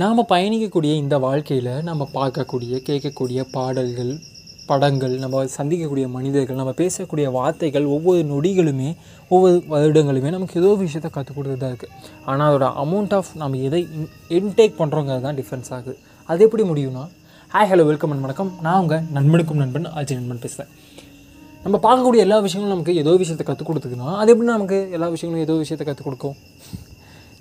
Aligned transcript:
நாம் 0.00 0.18
பயணிக்கக்கூடிய 0.30 0.92
இந்த 1.02 1.16
வாழ்க்கையில் 1.24 1.68
நம்ம 1.86 2.06
பார்க்கக்கூடிய 2.16 2.78
கேட்கக்கூடிய 2.86 3.40
பாடல்கள் 3.52 4.10
படங்கள் 4.70 5.14
நம்ம 5.22 5.44
சந்திக்கக்கூடிய 5.54 6.06
மனிதர்கள் 6.16 6.58
நம்ம 6.58 6.72
பேசக்கூடிய 6.80 7.26
வார்த்தைகள் 7.36 7.86
ஒவ்வொரு 7.94 8.22
நொடிகளுமே 8.32 8.88
ஒவ்வொரு 9.30 9.56
வருடங்களுமே 9.74 10.30
நமக்கு 10.34 10.58
ஏதோ 10.62 10.70
விஷயத்தை 10.82 11.10
கற்றுக் 11.14 11.36
கொடுத்துட்டு 11.36 11.62
தான் 11.62 11.72
இருக்குது 11.74 11.92
ஆனால் 12.30 12.48
அதோட 12.48 12.66
அமௌண்ட் 12.82 13.14
ஆஃப் 13.18 13.30
நம்ம 13.42 13.60
எதை 13.68 13.80
இன்டேக் 14.38 14.76
பண்ணுறோங்கிறது 14.80 15.24
தான் 15.26 15.38
டிஃப்ரென்ஸ் 15.40 15.70
ஆகுது. 15.76 15.94
அது 16.28 16.44
எப்படி 16.46 16.66
முடியும்னா 16.70 17.04
ஹாய் 17.54 17.70
ஹலோ 17.70 17.86
வெல்கம் 17.90 18.12
அண்ட் 18.14 18.24
வணக்கம். 18.26 18.50
நான் 18.66 18.80
உங்கள் 18.82 19.06
நண்பனுக்கும் 19.16 19.62
நண்பன் 19.62 19.88
அஜய் 20.00 20.18
நண்பன் 20.20 20.42
பேசுகிறேன் 20.44 20.70
நம்ம 21.64 21.80
பார்க்கக்கூடிய 21.86 22.26
எல்லா 22.26 22.38
விஷயங்களும் 22.48 22.74
நமக்கு 22.76 22.96
ஏதோ 23.04 23.14
விஷயத்தை 23.22 23.46
கற்றுக் 23.52 23.70
கொடுத்துக்குன்னா 23.70 24.10
அது 24.24 24.30
எப்படி 24.34 24.50
நமக்கு 24.50 24.80
எல்லா 24.98 25.08
விஷயங்களும் 25.16 25.46
ஏதோ 25.46 25.56
விஷயத்தை 25.62 25.86
கற்றுக் 25.88 26.08
கொடுக்கும்? 26.08 26.36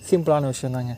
சிம்பிளான 0.10 0.48
விஷயம் 0.54 0.78
தாங்க 0.78 0.96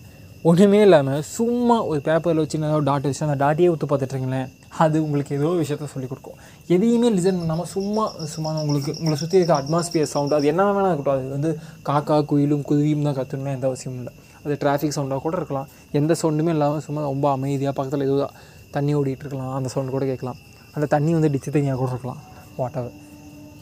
ஒன்றுமே 0.47 0.79
இல்லாமல் 0.85 1.23
சும்மா 1.35 1.75
ஒரு 1.91 1.99
பேப்பரில் 2.07 2.41
வச்சு 2.41 2.57
ஏதாவது 2.59 2.85
டாட் 2.89 3.05
வச்சு 3.07 3.23
அந்த 3.25 3.37
டாட்டியே 3.43 3.69
ஊற்று 3.71 3.87
பார்த்துட்ருங்களேன் 3.91 4.49
அது 4.83 4.97
உங்களுக்கு 5.05 5.31
ஏதோ 5.37 5.49
விஷயத்த 5.61 5.87
சொல்லிக் 5.93 6.11
கொடுக்கும். 6.11 6.37
எதையுமே 6.75 7.07
லிசன் 7.15 7.39
பண்ணாமல் 7.39 7.69
சும்மா 7.73 8.03
சும்மா 8.33 8.49
உங்களுக்கு 8.63 8.91
உங்களை 8.99 9.15
சுற்றி 9.21 9.37
இருக்க 9.39 9.53
அட்மாஸ்பியர் 9.61 10.11
சவுண்டு 10.13 10.37
அது 10.37 10.47
என்ன 10.51 10.67
வேணால் 10.67 10.91
இருக்கட்டும். 10.91 11.17
அது 11.17 11.33
வந்து 11.37 11.49
காக்கா 11.89 12.17
குயிலும் 12.31 12.63
குருவியும் 12.69 13.07
தான் 13.07 13.17
கற்றுக்கணும் 13.19 13.55
எந்த 13.57 13.67
அவசியமும் 13.71 13.99
இல்லை. 14.03 14.13
அது 14.43 14.57
டிராஃபிக் 14.63 14.95
சவுண்டாக 14.97 15.21
கூட 15.25 15.35
இருக்கலாம். 15.41 15.67
எந்த 15.99 16.15
சவுண்டுமே 16.21 16.53
இல்லாமல் 16.57 16.85
சும்மா 16.87 17.03
ரொம்ப 17.11 17.27
அமைதியாக 17.37 17.75
பக்கத்தில் 17.79 18.05
ஏதோ 18.07 18.29
தண்ணி 18.77 18.93
ஓடிட்டு 18.99 19.25
இருக்கலாம். 19.25 19.51
அந்த 19.57 19.71
சவுண்டு 19.73 19.95
கூட 19.97 20.05
கேட்கலாம். 20.11 20.39
அந்த 20.75 20.89
தண்ணி 20.95 21.11
வந்து 21.17 21.31
டிச்சு 21.35 21.55
தண்ணியாக 21.57 21.79
கூட 21.83 21.91
இருக்கலாம். 21.95 22.21
வாட் 22.61 22.79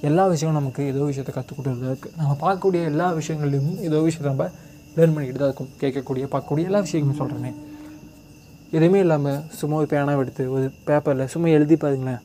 எல்லா 0.08 0.23
விஷயமும் 0.31 0.59
நமக்கு 0.59 0.81
ஏதோ 0.92 1.04
விஷயத்தை 1.09 1.34
கற்றுக் 1.36 1.58
கொடுத்துட்டு 1.59 2.09
நம்ம 2.22 2.34
பார்க்கக்கூடிய 2.45 2.81
எல்லா 2.92 3.06
விஷயங்கள்லையும் 3.20 3.76
ஏதோ 3.88 4.00
விஷயத்தை 4.08 4.30
நம்ம 4.34 4.48
லேர்ன் 4.98 5.13
பண்ணிக்கிட்டு 5.13 5.41
தான் 5.44 5.52
இருக்கும். 5.52 5.72
கேட்கக்கூடிய 5.81 6.26
பார்க்கக்கூடிய 6.34 6.70
எல்லா 6.70 6.81
விஷயங்களும் 6.85 7.20
சொல்கிறேனே 7.22 7.52
எதுவுமே 8.77 8.99
இல்லாமல் 9.05 9.41
சும்மா 9.59 9.76
ஒரு 9.81 9.88
பேனாக 9.91 10.23
எடுத்து 10.23 10.44
ஒரு 10.55 10.66
பேப்பரில் 10.88 11.31
சும்மா 11.33 11.47
எழுதி 11.58 11.75
பாருங்களேன். 11.83 12.22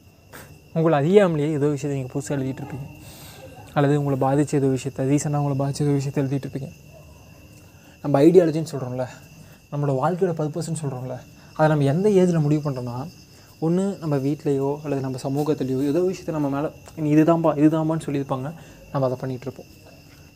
உங்களை 0.77 0.95
அறியாமலேயே 1.01 1.49
ஏதோ 1.59 1.69
விஷயத்தை 1.75 1.95
நீங்கள் 1.99 2.15
புதுசாக 2.15 2.37
எழுதிட்டு 2.39 2.63
இருப்பீங்க. 2.63 2.87
அல்லது 3.77 3.95
உங்களை 4.01 4.17
பாதித்த 4.27 4.57
ஏதோ 4.61 4.69
விஷயத்தை 4.77 5.05
ரீசெண்டாக 5.11 5.43
உங்களை 5.43 5.57
பாதித்த 5.63 5.85
ஏதோ 5.87 5.95
விஷயத்தை 5.99 6.21
எழுதிட்டு 6.23 6.47
இருப்பீங்க. 6.47 6.71
நம்ம 8.05 8.15
ஐடியாலஜின்னு 8.27 8.71
சொல்கிறோம்ல 8.73 9.07
நம்மளோட 9.73 9.95
வாழ்க்கையோட 10.03 10.33
பர்பஸ்ன்னு 10.41 10.81
சொல்கிறோம்ல 10.83 11.17
அதை 11.57 11.67
நம்ம 11.73 11.87
எந்த 11.93 12.09
ஏஜில் 12.21 12.45
முடிவு 12.47 12.63
பண்ணுறோன்னா 12.67 12.99
ஒன்று 13.67 13.85
நம்ம 14.03 14.15
வீட்லேயோ 14.27 14.69
அல்லது 14.85 15.01
நம்ம 15.07 15.19
சமூகத்துலேயோ 15.25 15.81
ஏதோ 15.93 16.01
விஷயத்தை 16.11 16.35
நம்ம 16.37 16.49
மேலே 16.55 16.69
நீ 17.05 17.09
இதுதான்பா 17.17 17.51
இதுதான்ப்பான்னு 17.61 18.05
சொல்லியிருப்பாங்க. 18.07 18.49
நம்ம 18.93 19.07
அதை 19.09 19.17
பண்ணிகிட்ருப்போம் 19.23 19.69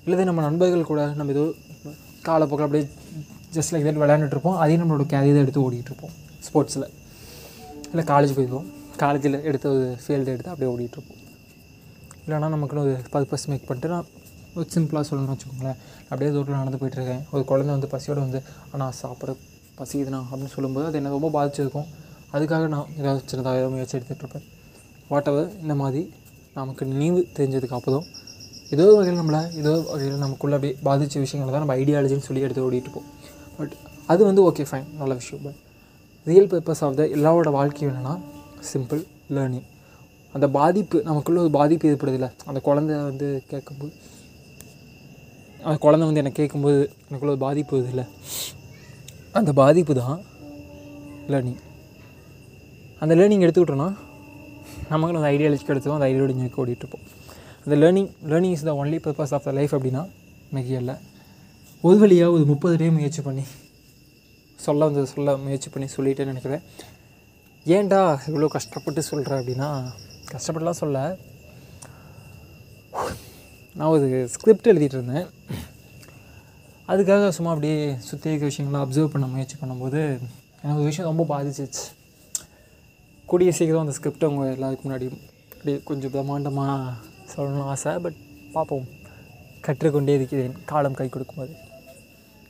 இல்லது 0.06 0.25
நம்ம 0.31 0.42
நண்பர்கள் 0.48 0.91
கூட 0.91 1.03
நம்ம 1.19 1.33
ஏதோ 1.37 1.44
காலப்போக்கில் 2.28 2.67
அப்படியே 2.67 2.84
ஜஸ்ட் 3.55 3.72
லைக் 3.75 3.86
தட் 3.89 4.00
விளையாண்டுட்டு 4.03 4.36
இருப்போம் 4.36 4.56
அதையும் 4.62 4.83
நம்மளோட 4.83 5.05
கேரியரை 5.14 5.42
எடுத்து 5.44 5.64
ஓடிட்டுருப்போம் 5.67 6.14
ஸ்போர்ட்ஸில் 6.47 6.89
இல்லை 7.91 8.05
காலேஜ் 8.12 8.36
போயிருப்போம் 8.36 8.69
காலேஜில் 9.03 9.39
எடுத்த 9.50 9.66
ஒரு 9.75 9.84
ஃபீல்டு 10.03 10.33
எடுத்து 10.34 10.53
அப்படியே 10.53 10.70
ஓடிட்டுருப்போம் 10.75 11.20
இல்லைனா 12.27 12.48
நமக்குன்னு 12.55 12.84
ஒரு 12.86 12.94
பர்பஸ் 13.14 13.47
மேக் 13.47 13.66
பண்ணிட்டு 13.69 13.91
நான் 13.94 14.11
ஒரு 14.58 14.66
சிம்பிளாக 14.75 15.05
சொல்லணும்னு 15.08 15.34
வச்சுக்கோங்களேன். 15.34 15.78
அப்படியே 16.08 16.31
தூரத்தில் 16.34 16.58
நடந்து 16.61 16.78
போயிட்டுருக்கேன். 16.81 17.22
ஒரு 17.34 17.44
குழந்தை 17.50 17.70
வந்து 17.75 17.89
பசியோடு 17.94 18.20
வந்து 18.20 18.41
ஆனால் 18.72 18.92
சாப்பிட 19.00 19.31
பசிக்குதுண்ணா 19.78 20.20
அப்படின்னு 20.28 20.53
சொல்லும்போது 20.55 20.86
அது 20.86 20.98
என்னை 21.00 21.11
ரொம்ப 21.16 21.28
பாதிச்சிருக்கும். 21.36 21.88
அதுக்காக 22.34 22.69
நான் 22.75 22.92
ஏதாவது 22.98 23.22
சின்னதாக 23.31 23.56
ஏதாவது 23.59 23.72
முயற்சி 23.75 23.97
எடுத்துகிட்டு 23.98 24.25
இருப்பேன் 24.25 24.47
வாட் 25.09 25.31
எவர் 25.33 25.50
இந்த 25.62 25.75
மாதிரி 25.81 26.03
நமக்கு 26.55 26.84
நினைவு 26.92 27.20
தெரிஞ்சதுக்கு 27.38 27.77
அப்புறம் 27.78 28.06
ஏதோ 28.70 28.87
ஒரு 28.87 28.97
வகையில் 28.97 29.20
நம்மளை 29.20 29.57
ஏதோ 29.57 29.79
வகையில் 29.91 30.17
நமக்குள்ளே 30.17 30.55
அப்படியே 30.55 30.79
பாதித்த 30.83 31.20
விஷயங்களை 31.20 31.53
தான் 31.53 31.65
நம்ம 31.65 31.83
ஐடியாலஜின்னு 31.83 32.19
சொல்லி 32.19 32.43
எடுத்து 32.43 32.71
ஓடிட்டு 32.71 32.87
இருப்போம் 32.87 33.09
பட் 33.59 33.75
அது 34.06 34.25
வந்து 34.25 34.51
ஓகே 34.51 34.67
ஃபைன் 34.71 34.97
நல்ல 34.97 35.15
விஷயம். 35.15 35.43
But 35.45 35.59
real 36.27 36.47
purpose 36.47 36.84
of 36.84 36.95
the 36.95 37.03
எல்லாரோட 37.17 37.51
வாழ்க்கையும் 37.51 37.95
என்னென்னா 37.95 38.15
சிம்பிள் 38.73 39.03
லேர்னிங் 39.31 39.67
அந்த 40.34 40.48
பாதிப்பு 40.48 41.03
நமக்குள்ளே 41.05 41.41
ஒரு 41.41 41.51
பாதிப்பு 41.51 41.89
ஏற்படுதில்ல 41.89 42.33
அந்த 42.44 42.61
குழந்தை 42.61 42.97
வந்து 43.03 43.43
கேட்கும்போது 43.49 43.93
அந்த 45.62 45.77
குழந்தை 45.78 46.06
வந்து 46.06 46.21
எனக்கு 46.21 46.37
கேட்கும்போது 46.37 46.78
எனக்குள்ள 47.09 47.33
ஒரு 47.33 47.38
பாதிப்பு 47.38 47.77
வருது 47.77 47.88
இல்லை. 47.88 48.05
அந்த 49.33 49.53
பாதிப்பு 49.53 49.94
தான் 49.94 50.19
லேர்னிங் 51.28 51.61
அந்த 53.00 53.15
லேர்னிங் 53.15 53.44
எடுத்துக்கிட்டோன்னா 53.44 53.91
நமக்கு 54.88 55.17
அந்த 55.17 55.28
ஐடியாலஜிக்கு 55.28 55.72
எடுத்துவோம் 55.75 55.93
அந்த 55.93 56.06
ஐடியாலஜி 56.06 56.43
நோக்கி 56.43 56.61
ஓடிட்டுருப்போம் 56.62 57.06
அந்த 57.64 57.75
learning 57.82 58.10
learning 58.30 58.54
is 58.56 58.64
the 58.69 58.72
only 58.80 58.98
purpose 59.04 59.34
of 59.36 59.44
the 59.48 59.52
life 59.58 59.75
அப்படின்னா 59.76 60.02
மிக 60.56 60.66
இல்லை 60.80 60.97
ஒரு 61.84 61.98
வழியாக 62.02 62.34
ஒரு 62.36 62.44
முப்பது 62.50 62.75
டே 62.80 62.88
முயற்சி 62.97 63.22
பண்ணி 63.22 63.44
சொல்ல 64.58 64.86
வந்தது 64.88 65.06
சொல்ல 65.12 65.36
முயற்சி 65.44 65.69
பண்ணி 65.70 65.88
சொல்லிட்டேன்னு 65.94 66.32
நினைக்கிறேன். 66.32 66.62
ஏன்டா 67.66 68.00
இவ்வளோ 68.28 68.48
கஷ்டப்பட்டு 68.54 69.02
சொல்கிறேன் 69.08 69.41
அப்படின்னா 69.41 69.69
கஷ்டப்பட்டுலாம் 70.32 70.80
சொல்ல. 70.82 70.98
நான் 73.76 73.92
ஒரு 73.94 74.08
ஸ்கிரிப்ட் 74.34 74.70
எழுதிட்டு 74.72 74.98
இருந்தேன். 74.98 75.26
அதுக்காக 76.92 77.28
சும்மா 77.36 77.52
அப்படியே 77.54 77.78
சுற்றி 78.08 78.31
இருக்க 78.31 78.50
விஷயங்களை 78.50 78.81
அப்சர்வ் 78.84 79.12
பண்ண 79.14 79.26
முயற்சி 79.34 79.56
பண்ணும்போது 79.60 80.00
எனக்கு 80.62 80.81
ஒரு 80.82 80.91
விஷயம் 80.91 81.10
ரொம்ப 81.10 81.25
பாதிச்சிச்சு 81.32 81.84
கூடிய 83.28 83.52
சீக்கிரம் 83.58 83.84
அந்த 83.84 83.96
ஸ்கிரிப்டை 83.98 84.26
அவங்க 84.28 84.46
எல்லாருக்கும் 84.56 84.88
முன்னாடி 84.88 85.08
அப்படியே 85.54 85.76
கொஞ்சம் 85.91 86.12
பிரம்மாண்டமாக 86.14 87.12
சொல்லணும்னு 87.37 87.62
ஆசை 87.62 87.99
பட் 87.99 88.12
பார்ப்போம். 88.53 88.85
கற்றுக்கொண்டே 89.61 90.15
இருக்கிறேன். 90.15 90.55
காலம் 90.65 90.95
கை 90.95 91.09
கொடுக்கும்போது. 91.09 91.63